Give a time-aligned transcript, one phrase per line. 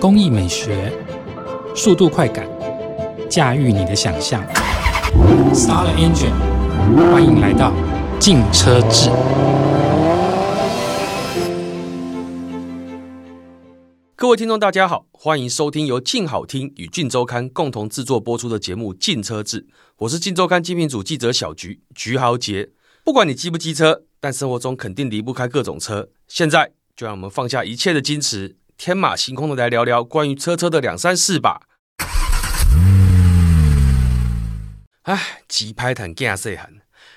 [0.00, 0.90] 工艺美学、
[1.76, 2.48] 速度快感，
[3.28, 4.42] 驾驭你的想象。
[5.52, 6.32] Star Engine，
[7.12, 7.70] 欢迎来到
[8.18, 9.10] 竞车志。
[14.16, 19.60] 各位听众，大家好，欢迎收听由静好听与静周刊共同制作播出的节目《静车志》，
[19.98, 22.70] 我是静周刊精品组记者小菊菊豪杰。
[23.04, 26.08] 不管你机不机车，但生活中肯定离不开各种车。
[26.26, 31.60] 现在就让我们放下一切的矜持，天马行空的来聊聊关于车车的两三事吧。
[35.02, 36.72] 唉，急拍坦干谁喊？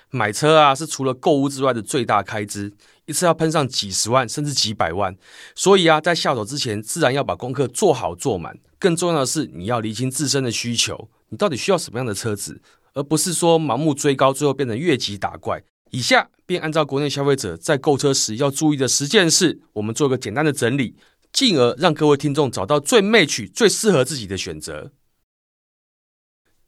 [0.10, 2.74] 买车啊，是除了购物之外的最大开支，
[3.06, 5.16] 一次要喷上几十万甚至几百万。
[5.56, 8.60] 所以啊，在下手之前，自然要把功课做好做满。
[8.78, 12.62] 更重要的是，你要厘清自身的需求，你到底需要什么样的车子，
[12.94, 15.64] 而不是说盲目追高，最后变成越级打怪。
[15.92, 20.96] 以下便按照国内消费者在购车时要注意的十件事，我们做个简单的整理，
[21.34, 24.92] 进而让各位听众找到最 match、最适合自己的选择。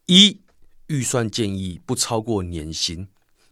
[0.08, 0.42] 一、
[0.88, 3.08] 预算建议不超过年薪。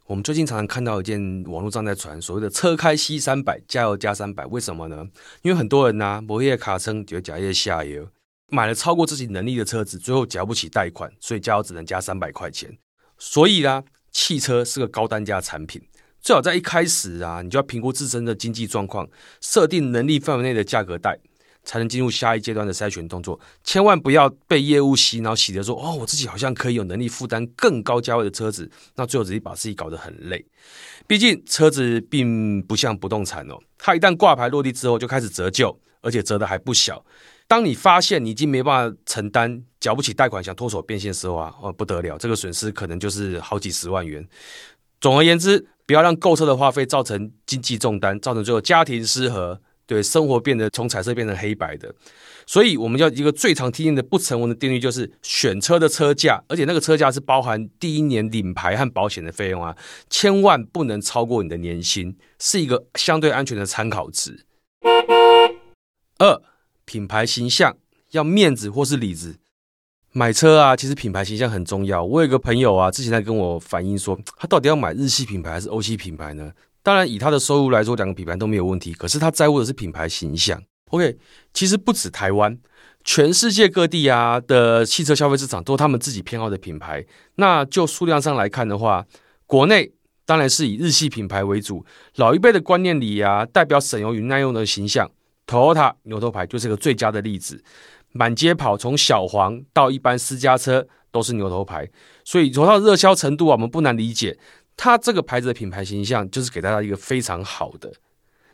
[0.08, 5.08] 我们最近常常看到一件网络上在传所谓的“车开 C 三百，加油加三百”，为什么呢？
[5.44, 8.10] 因为很多人呢，摩业卡称就假业下游，
[8.48, 12.78] 买了超过自己能力的车子，最后缴不起贷款，所以加油只能加三百块钱。
[13.18, 15.82] 所以呢，汽车是个高单价产品，
[16.24, 19.08] 最好在一开始啊，你就要评估自身的经济状况，
[19.42, 21.20] 设定能力范围内的价格带。
[21.66, 30.46] 才能进入下一阶段的筛选动作，千万不要被业务洗脑，洗的说哦，我自己好像可以有能力负担更高价位的车子，那最后直接把自己搞得很累。
[31.08, 37.02] 毕竟车子并不像不动产哦，它一旦挂牌落地之后就开始折旧，而且折的还不小。
[37.48, 44.28] 当你发现你已经没办法承担，缴不起贷款，想脱手变现时候啊，哦不得了，这个损失可能就是好几十万元。
[45.00, 49.62] 总而言之，不要让购车的花费造成经济重担，造成最后家庭失和。
[49.86, 51.94] 对生活变得从彩色变成黑白的，
[52.48, 59.76] 所以我们要一个最常听见的不成文的定律，就是选车的车价，而且那个车价是包含第一年领牌和保险的费用啊，
[60.10, 64.46] 千万不能超过你的年薪，是一个相对安全的参考值。
[66.18, 66.42] 二，
[66.86, 67.76] 品牌形象
[68.12, 69.36] 要面子或是里子，
[70.16, 72.04] 买车啊，其实品牌形象很重要。
[72.04, 76.52] 我有个朋友啊，之前在跟我反映说，他到底要买日系品牌还是欧系品牌呢？
[76.84, 78.94] 当然，以他的收入来说，两个品牌都没有问题。
[78.94, 80.62] 可是他在乎的是品牌形象。
[80.92, 81.18] OK，
[81.52, 82.56] 其实不止台湾，
[83.04, 87.04] 全世界各地啊的汽车消费市场都有他们自己偏好的品牌。
[87.36, 89.04] 那就数量上来看的话，
[89.48, 89.92] 国内
[90.26, 91.84] 当然是以日系品牌为主。
[92.18, 95.10] 老一辈的观念里啊，代表省油与耐用的形象
[95.48, 97.64] ，Toyota 牛头牌就是个最佳的例子。
[98.14, 101.90] 满街跑，从小黄到一般私家车都是牛头牌，
[102.24, 104.40] 所以从它的热销程度啊，我们不难理解。
[104.76, 107.92] 它这个牌子的品牌形象就是给大家一个非常好的。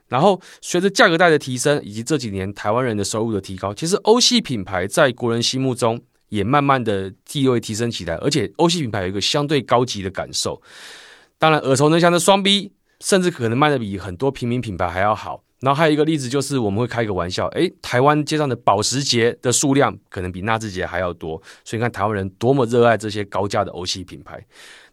[0.07, 8.15] 然后随着价格带的提升，以及这几年台湾人的收入的提高，其实欧系品牌在国人心目中也慢慢的地位提升起来。
[8.15, 10.61] 而且欧系品牌有一个相对高级的感受，
[11.37, 15.43] 当然耳熟能详的双 B，甚至可能卖的比很多平民品牌还要好。
[15.61, 21.41] 然后还有一个例子就是我们会开个玩笑，诶，台湾街上的保时捷的数量可能比纳智捷还要多。
[21.65, 24.41] 所以你看台湾人多么热爱这些高价的欧系品牌。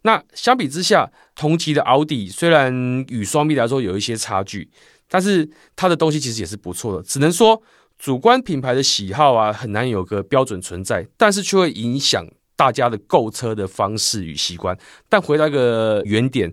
[0.02, 2.72] 那相比之下，同级的奥迪虽然
[3.08, 4.68] 与双 B 来说有一些差距，
[5.08, 7.02] 但是它的东西其实也是不错的。
[7.02, 7.62] 只能说
[7.98, 14.76] 主观品牌的喜好啊，很难有个标准存在，但是却会影响大家的购车的方式与习惯。
[15.08, 16.52] 但回到一个原点，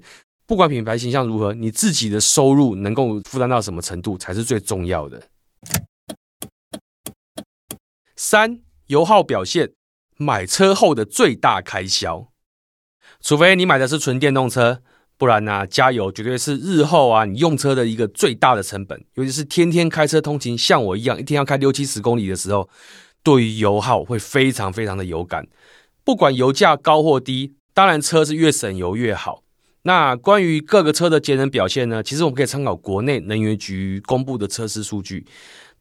[0.53, 5.19] 不管品牌形象如何，你自己的收入能够负担到什么程度才是最重要的。
[8.15, 9.71] 三油耗表现，
[10.15, 12.27] 买车后的最大开销。
[13.19, 14.83] 除非你买的是纯电动车，
[15.17, 19.03] 不然呢，加油绝对是日后啊你用车的一个最大的成本。
[19.15, 22.69] 尤其是天天开车通勤，像我一样一天要开六七十公里的时候，
[23.23, 25.47] 对于油耗会非常非常的有感。
[26.03, 29.41] 不管油价高或低，当然车是越省油越好。
[29.83, 32.01] 那关于各个车的节能表现呢？
[32.01, 35.25] 其实我们可以参考国内能源局公布的测试数据。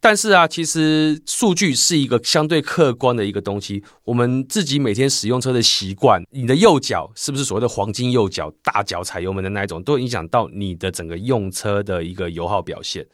[0.00, 3.84] 但是啊，其实数据是一个相对客观的一个东西。
[4.02, 13.06] 我们自己每天使用车的习惯，你的右脚是不是所谓的黄金右脚，大脚踩油门的那一种，都影响到你的整个用车的一个油耗表现。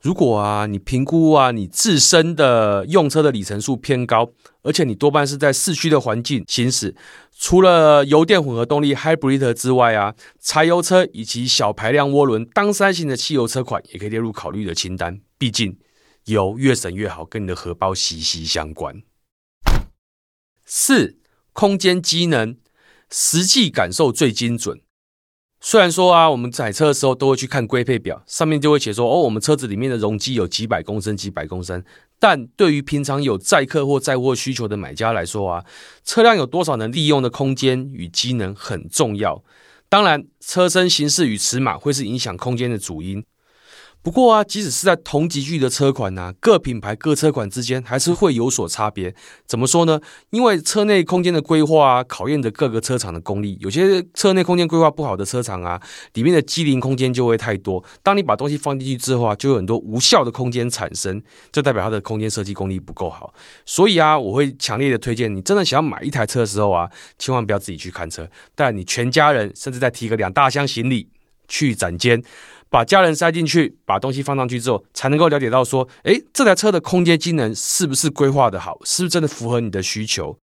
[0.00, 4.30] 如果啊，你评估啊，你自身的用车的里程数偏高，
[4.62, 6.94] 而且你多半是在市区的环境行驶，
[7.36, 15.20] 除了油电混合动力 Hybrid 之外啊，柴油车以及小排量涡轮当三型的汽油车款也可以列入考虑的清单。
[15.38, 15.78] 毕竟。
[16.26, 19.00] 油越省越好，跟你的荷包息息相关。
[20.64, 21.20] 四、
[21.52, 22.56] 空间机能，
[23.12, 24.80] 实际感受最精准。
[25.60, 31.82] 虽然说啊，我们载车的时候都会去看规配表，上面就会写说哦，我们车子里面的容积有几百公升、几百公升。
[32.18, 35.64] 但对于平常有载客或载货需求的买家来说啊，
[36.04, 39.42] 车辆有多少能利用的空间与机能很重要。
[39.88, 43.24] 当然，车身形式与尺码会是影响空间的主因。
[44.06, 49.12] 不过啊，即使是在同级距的车款呢，各品牌各车款之间还是会有所差别。
[49.48, 50.00] 怎么说呢？
[50.30, 53.58] 因为车内空间的规划啊，考验着各个车厂的功力。
[53.60, 55.82] 有些车内空间规划不好的车厂啊，
[56.14, 57.82] 里面的机灵空间就会太多。
[58.04, 61.20] 当你把东西放进去之后啊，就有很多无效的空间产生，
[61.50, 63.34] 这代表它的空间设计功力不够好。
[63.64, 66.88] 所以啊，我会强烈的推荐你，真的想要买一台车的时候啊，
[67.18, 68.24] 千万不要自己去看车，
[68.54, 71.08] 带你全家人，甚至再提个两大箱行李
[71.48, 72.22] 去展间。
[72.68, 80.38] 把家人塞进去，把东西放上去之后，才能够了解到说，诶，这台车的空间机能是不是规划的好，是不是真的符合你的需求？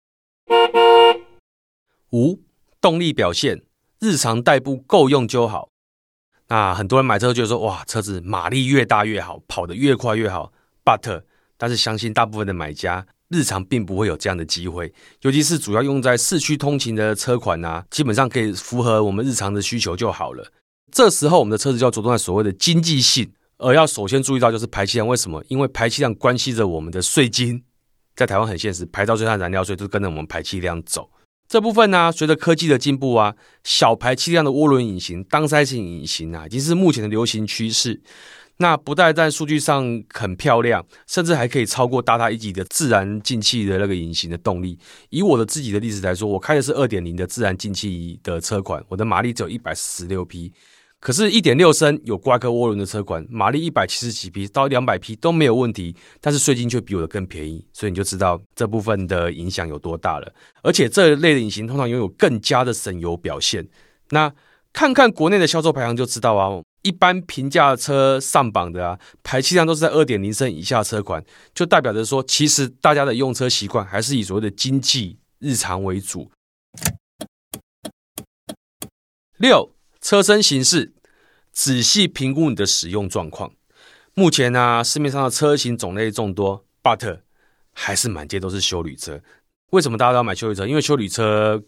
[2.11, 2.41] 五、
[2.79, 3.63] 动力表现，
[3.99, 5.69] 日常代步够用就好。
[6.47, 10.51] 那很多人买车就说，哇，车子马力越大越好，跑得越快越好。
[10.83, 11.23] But，
[11.57, 20.51] 但是相信大部分的买家日常并不会有这样的机会，尤其是主要用在市区通勤的车款啊，基本上可以符合我们日常的需求就好了。
[20.91, 25.07] 这时候，我们的车子就要着重在所谓的经济性，而要首先注意到就是排气量。
[25.07, 25.43] 为什么？
[25.47, 27.63] 因为排气量关系着我们的税金。
[28.15, 31.09] 在台湾很现实，牌照税和燃料税都跟着我们排气量走。
[31.47, 38.01] 这部分呢，随着科技的进步啊，小排气量的涡轮引擎、当塞型引擎啊，已经是目前的流行趋势。
[38.57, 44.77] 那不但在数据上很漂亮，甚至还可以超过大它一级的自然进气的那个引擎的动力。
[45.09, 50.53] 以我的自己的例子来说，我开的是二点零的自然进气的车款，我的马力只有一百四十六匹。
[51.01, 60.31] 可是，一点六升有挂颗涡轮的车款，马力一百七十几匹到两百匹都没有问题，但是税金却比我的更便宜，所以你就知道这部分的影响有多大了。
[60.61, 63.67] 而且这类的引擎通常拥有更加的省油表现。
[64.11, 64.31] 那
[64.71, 71.25] 看看国内的销售排行就知道啊，一般平价车上榜的啊，排气量都是在二点零升以下车款，
[71.55, 76.29] 就代表着说，其实大家的用车习惯还是以所谓的经济日常为主。
[79.39, 79.71] 六。
[80.01, 80.93] 车身形式，
[81.53, 83.51] 仔细评估你的使用状况。
[84.15, 87.19] 目前呢，市面上的车型种类众多，but
[87.71, 89.21] 还是满街都是修旅车。
[89.69, 90.65] 为什么大家都要买修旅车？
[90.67, 91.63] 因为修旅车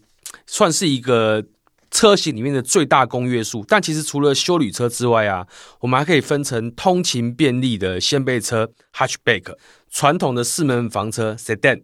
[0.46, 1.42] 算是一个
[1.90, 3.64] 车型里面的最大公约数。
[3.66, 5.46] 但其实除了修旅车之外啊，
[5.80, 9.56] 我们还可以分成通勤便利的掀背车 （hatchback）、
[9.90, 11.82] 传统的四门房车 （sedan）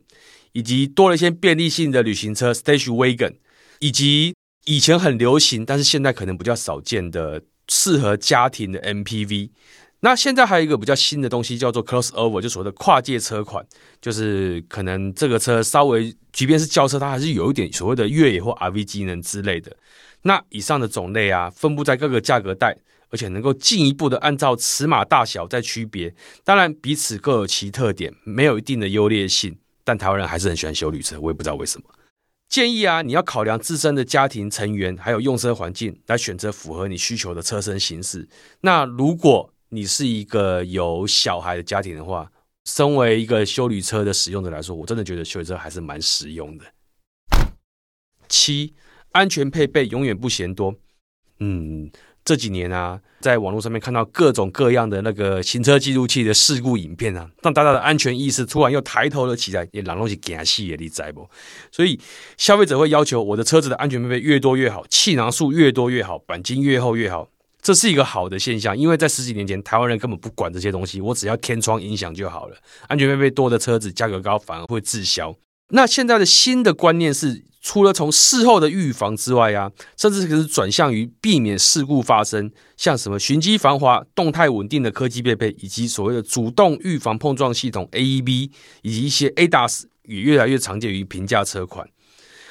[0.52, 3.36] 以及多了一些便利性的旅行车 （station wagon）
[3.78, 4.34] 以及。
[4.70, 9.50] 以前很流行，但是现在可能比较少见的适合家庭的 MPV。
[9.98, 13.66] 那现在还有一个比较新的东西，叫做 Crossover，就所谓的跨界车款，
[14.00, 19.76] 就是可能这个车稍微，即便是轿车，它还是有一点所谓的越野或 RV 机能之类的。
[20.22, 22.76] 那以上的种类啊，分布在各个价格带，
[23.08, 26.14] 而且能够进一步的按照尺码大小再区别。
[26.44, 29.58] 当然彼此各有其特点，没有一定的优劣性。
[29.82, 31.88] 但台湾人还是很喜欢修旅车，我也不知道为什么。
[32.50, 38.28] 建议啊，你要考量自身的家庭成员还有用车环境，来选择符合你需求的车身形式。
[38.62, 42.30] 那如果你是一个有小孩的家庭的话，
[42.64, 46.64] 身为一个修旅车的使用者来说，我真的觉得修旅车还是蛮实用的。
[48.28, 48.74] 七，
[49.12, 50.74] 安全配备永远不嫌多。
[51.38, 51.88] 嗯。
[52.24, 61.28] 这几年啊，在网络上面看到各种各样的那个行车记录器的事故影片啊，让大家的安全意识突然又抬头了起来，也让东西惊死也你知不？
[61.72, 61.98] 所以
[62.36, 67.28] 消费者会要求我的车子的安全配备越多越好，气囊数越多越好，钣金越厚越好，
[67.62, 68.76] 这是一个好的现象。
[68.76, 72.56] 因为在十几年前，台湾人根本不管这些东西，我只要天窗音响就好了。
[72.86, 75.34] 安全配备多的车子价格高，反而会滞销。
[75.70, 77.44] 那现在的新的观念是。
[77.62, 88.50] 除了从事后的预防之外啊，甚至可是转向于避免事故发生，像什么循迹防滑、动态稳定的科技配备，以及所谓的主动预防碰撞系统 AEB，
[88.80, 91.86] 以及一些 ADAS 也越来越常见于平价车款。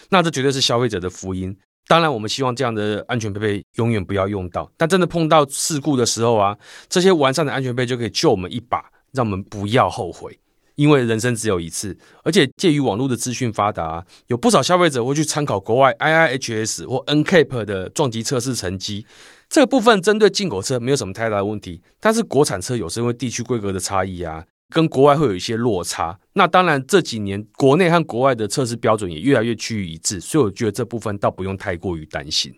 [0.09, 1.57] 那这绝对是消费者的福音。
[1.87, 6.55] 当然，我们希望这样的安全配备永远不要用到，但真的碰到事故的时候啊，
[6.87, 10.39] 这些完善的安全配备就可以救我们一把，让我们不要后悔。
[10.79, 19.05] 因为人生只有一次，而且介于网络的资讯发达，有不少消费者会去参考国外 IIHS 或 NCAP 的撞击测试成绩。
[19.49, 26.17] 这个部分针对进口车没有什么太大的问题，但是国产车有时因为地区规格的差异啊，跟国外会有一些落差。
[26.31, 32.57] 那当然这几年国内和国外的测试标准也越来越趋于一致，所以我觉得这部分倒不用太过于担心。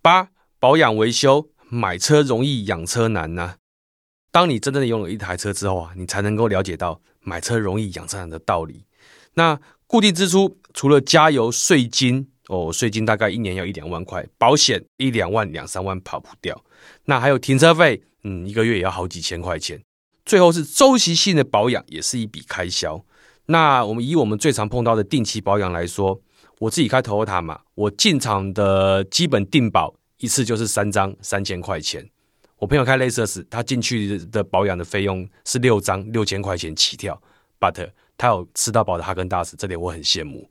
[0.00, 3.56] 八保养维修，买车容易养车难呐。
[4.34, 8.84] 当你真正的拥有一台车之后啊，你才能够了解到买车容易养车难的道理。
[9.34, 16.64] 那固定支出除了加油税金，哦，税金大概一年要一两万块，保险一两万两三万跑不掉。
[17.04, 19.80] 那还有停车费，嗯，一个月也要好几千块钱。
[20.24, 23.04] 最后是周期性的保养，也是一笔开销。
[23.46, 26.20] 那我们以我们最常碰到的定期保养来说，
[26.58, 32.10] 我自己开 Toyota 嘛，我进场的基本定保一次就是三张三千块钱。
[32.58, 37.20] 我朋友开雷瑟斯，他进去的保养的费用是六张六千块钱起跳
[37.60, 40.50] ，but 他有吃到饱的哈根达斯，这点我很羡慕。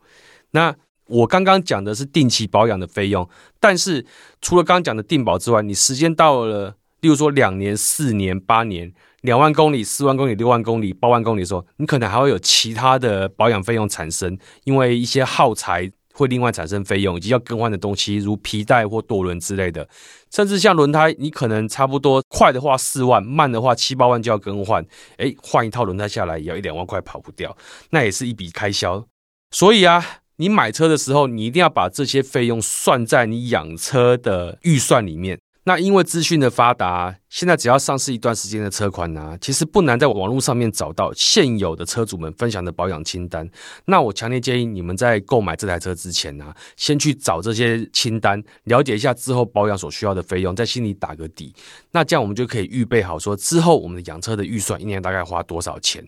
[0.52, 3.28] 那我刚刚讲的是定期保养的费用，
[3.60, 4.06] 但是
[4.42, 8.94] 除了刚刚讲的定保之外，你时间到了，例如说两年、四年、八年。
[9.24, 19.88] 两万公里、四万公里、六万公里、八万公里的时候，你可能还会有其他的保养费用产生，因为一些耗材会另外产生费用，以及要更换的东西，如皮带或舵轮之类的，
[20.32, 24.86] 甚至像轮胎，你可能差不多快的话四万，慢的话七八万就要更换。
[25.18, 27.58] 诶，换一套轮胎下来也要一两万块，跑不掉，
[27.90, 29.06] 那也是一笔开销。
[29.52, 35.40] 所以啊，你买车的时候，你一定要把这些费用算在你养车的预算里面。
[35.66, 43.50] 那因为资讯的发达，现在只要上市一段时间的车款呢，其实不难在网络上面找到现有的车主们分享的保养清单。
[43.86, 51.56] 那我强烈建议你们在购买这台车之前呢，先去找这些清单，了解一下之后保养所需要的费用，在心里打个底。
[51.92, 56.06] 那这样我们就可以预备好说，之后我们的养车的预算一年大概花多少钱。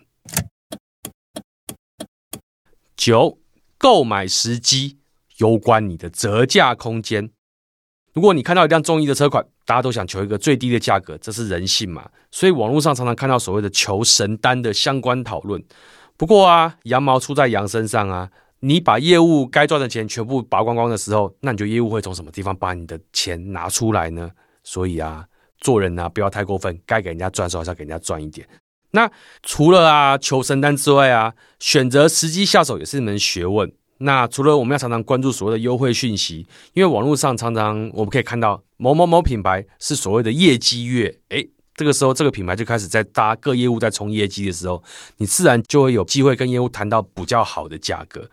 [2.97, 3.37] 九，
[3.77, 4.97] 购买时机
[5.37, 7.29] 攸关你的折价空间。
[8.15, 12.09] 如果你看到一辆中意的车款，大家都想求一个最低的价格，这是人性嘛？
[12.31, 15.61] 所以网络上常常看到所谓的求神单的相关讨论。
[16.15, 18.29] 不过啊，羊毛出在羊身上啊，
[18.61, 24.31] 你把业务该赚的钱全部拔光光的时候，那你就业务会从什么地方把你的钱拿出来呢？
[24.63, 25.25] 所以啊，
[25.59, 28.47] 做人呢不要太过分，该给人家赚的时候还是要给人家赚一点。
[28.91, 29.11] 那
[29.43, 33.73] 除了啊求神单之外啊，选择时机下手也是一门学问。
[33.99, 44.83] 那除了我们要常常关注所谓的优惠讯息，因为网络上常常我们可以看到某某某品牌是所谓的业绩月，诶，这个时候这个品牌就开始在搭各业务在冲业绩的时候，
[45.17, 48.29] 你自然就会有机会跟业务谈到比较好的价格。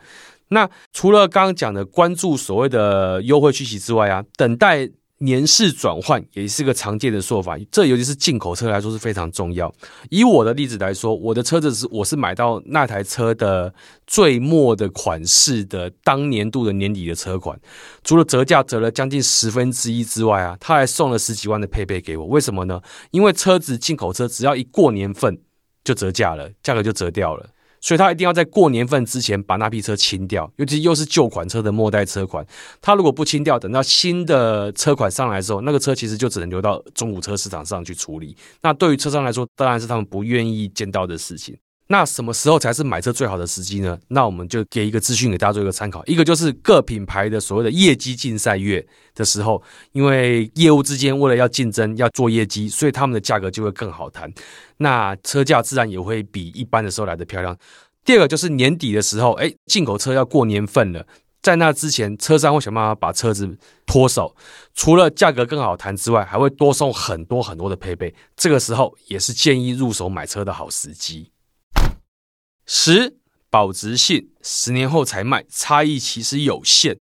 [0.49, 4.90] 那除了刚刚讲的关注所谓的优惠讯息之外啊，等待。
[5.23, 9.73] 年式转换也是个常见的说法，这尤其是进口车来说是非常重要。
[10.11, 13.73] 以我的例子来说，我的车子是我是买到那台车的
[14.07, 17.59] 最末的款式的当年度的年底的车款，
[18.02, 22.26] 除了折价折了将近十分之一之外啊，他还送了十几万的配备给我。
[22.26, 22.83] 为什么呢？
[23.12, 25.38] 因为车子进口车只要一过年份
[25.85, 27.50] 就折价了，价格就折掉了。
[27.83, 32.47] 所以他一定要在过年份之前把那批车清掉，尤其又是旧款车的末代车款，
[32.81, 38.35] 他如果不清掉，等到新的车款上来的时候，那个车其实就只能留到中古车市场上去处理。
[38.62, 41.57] 那对于车商来说，当然是他们不愿意见到的事情。
[41.93, 43.99] 那什么时候才是买车最好的时机呢？
[44.09, 48.83] 那我们就给一个资讯给大家做一个参考，一个就是各品牌的所谓的业绩竞赛月
[49.15, 54.33] 的时候，因为业务之间为了要竞争要做业绩，所以他们的价格就会更好谈，
[54.79, 57.55] 那车价自然也会比一般的时候来的漂亮。
[58.07, 61.07] 第二个就是年底的时候，哎，进口车要过年份了，
[61.43, 64.35] 在那之前，车商会想办法把车子脱手，
[64.75, 71.31] 除了价格更好谈之外，还会多送很多很多的配备，这个时候也是建议入手买车的好时机。
[72.66, 73.16] 十
[73.50, 76.97] 保值性，十年后才卖，差异其实有限。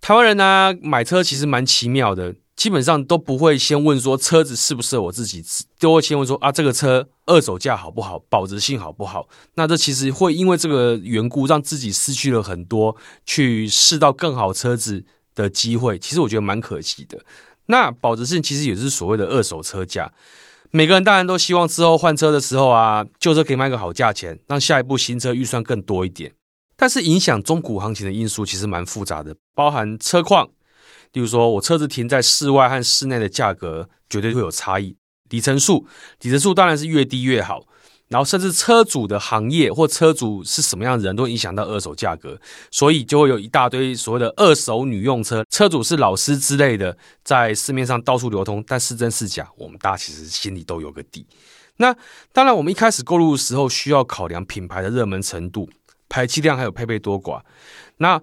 [0.00, 5.44] 台湾人呢，买车其实蛮奇妙的，基本上都不会先问说车子适不适合我自己，
[5.78, 9.28] 都会先问说啊，这个车二手价好不好，保值性好不好？
[9.54, 15.04] 那这其实会因为这个缘故，让自己失去了很多去试到更好车子
[15.34, 15.98] 的机会。
[15.98, 17.24] 其实我觉得蛮可惜的。
[17.66, 20.12] 那保值性其实也是所谓的二手车价。
[20.74, 26.32] 每个人当然都希望之后换车的时候啊，旧车可以卖个好价钱，让下一步新车预算更多一点。
[26.78, 30.46] 但是影响中古行情的因素其实蛮复杂的，包含车况，
[31.12, 34.96] 例如说我车子停在室外和室内的价格绝对会有差异，
[35.28, 35.86] 里程数，
[36.22, 37.66] 里程数当然是越低越好。
[38.12, 42.38] 然后，甚至车主的行业或车主是什么样的人，都影响到二手价格，
[42.70, 51.26] 所以就会有一大堆所谓的二手女用车，车主是老师之类的，在市面上到处流通，但是真是假，我们大家其实心里都有个底。
[51.78, 51.96] 那
[52.34, 55.70] 当然，我们一开始购入的时候需要考量品牌的热门程度、
[56.10, 57.40] 排气量还有配备多寡。
[57.96, 58.20] 那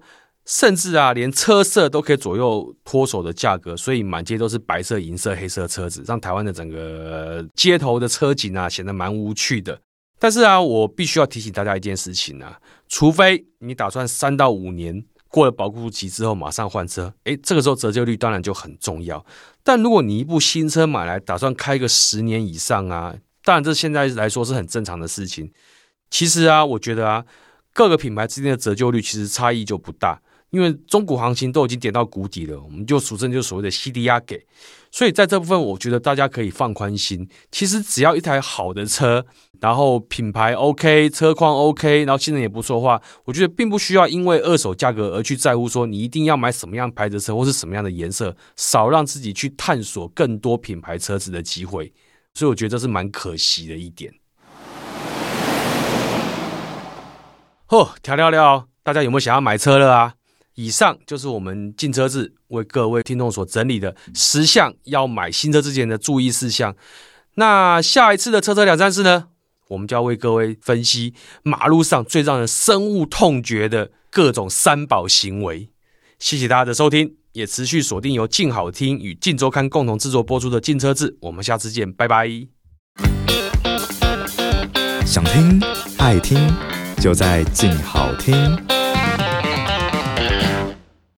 [0.50, 9.80] 甚至啊，连车色都可以左右脱手的价格，所以满街都是白色、银色、黑色车子，让台湾的整个街头的车景啊显得蛮无趣的。
[10.18, 19.24] 但是啊，我必须要提醒大家一件事情啊，除非你打算三到五年过了保固期之后马上换车，诶，这个时候折旧率当然就很重要。
[19.62, 23.14] 但如果你一部新车买来打算开个十年以上啊，
[23.44, 25.52] 当然这现在来说是很正常的事情。
[26.10, 27.24] 其实啊，我觉得啊，
[27.72, 30.20] 各个品牌之间的折旧率其实差异就不大。
[30.50, 34.44] 因为中古行情都已经点到谷底了，我们就俗称就所谓的 CDR 给。
[34.92, 37.28] 所以在这部分，我觉得大家可以放宽心。
[37.52, 39.24] 其实只要一台好的车，
[39.60, 51.92] 然后品牌 OK，车况 OK，然后性能也不错的话，我觉得并不需要因为二手价格而去在乎说你一定要买什么样牌子车或是什么样的颜色，少让自己去探索更多品牌车子的机会。
[52.34, 54.12] 所以我觉得这是蛮可惜的一点。
[57.68, 60.14] 嚯，调聊聊，大家有没有想要买车了啊？
[60.60, 66.76] 以上就是我们进车志为各位听众所整理的十项要买新车之前的注意事项。
[67.36, 69.28] 那下一次的车车两三事呢，
[69.68, 75.70] 我们就要为各位分析马路上最让人深恶痛绝的各种三宝行为。
[76.18, 81.16] 谢谢大家的收听，也持续锁定由静好听与静周刊共同制作播出的进车志。
[81.22, 82.28] 我们下次见，拜拜。
[85.06, 85.58] 想听
[85.96, 86.38] 爱听，
[87.00, 88.79] 就在静好听。